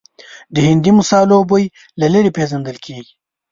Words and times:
د 0.53 0.55
هندي 0.67 0.91
مسالو 0.99 1.37
بوی 1.49 1.65
له 1.99 2.07
لرې 2.13 2.31
پېژندل 2.37 2.77
کېږي. 2.85 3.13